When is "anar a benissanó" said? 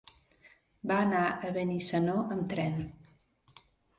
1.01-2.17